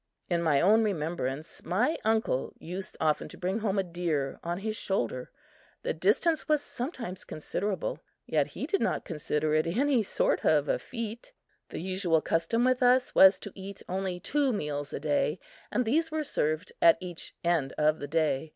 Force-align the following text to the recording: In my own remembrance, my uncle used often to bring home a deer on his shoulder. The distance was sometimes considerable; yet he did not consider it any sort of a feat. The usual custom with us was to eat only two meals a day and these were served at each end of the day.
In 0.31 0.41
my 0.41 0.59
own 0.61 0.83
remembrance, 0.83 1.63
my 1.63 1.95
uncle 2.03 2.55
used 2.57 2.97
often 2.99 3.27
to 3.27 3.37
bring 3.37 3.59
home 3.59 3.77
a 3.77 3.83
deer 3.83 4.39
on 4.43 4.57
his 4.65 4.75
shoulder. 4.75 5.29
The 5.83 5.93
distance 5.93 6.47
was 6.49 6.59
sometimes 6.63 7.23
considerable; 7.23 7.99
yet 8.25 8.47
he 8.57 8.65
did 8.65 8.81
not 8.81 9.05
consider 9.05 9.53
it 9.53 9.67
any 9.67 10.01
sort 10.01 10.43
of 10.43 10.67
a 10.67 10.79
feat. 10.79 11.33
The 11.69 11.81
usual 11.81 12.19
custom 12.19 12.65
with 12.65 12.81
us 12.81 13.13
was 13.13 13.37
to 13.41 13.51
eat 13.53 13.83
only 13.87 14.19
two 14.19 14.51
meals 14.51 14.91
a 14.91 14.99
day 14.99 15.39
and 15.71 15.85
these 15.85 16.09
were 16.09 16.23
served 16.23 16.71
at 16.81 16.97
each 16.99 17.35
end 17.43 17.73
of 17.77 17.99
the 17.99 18.07
day. 18.07 18.49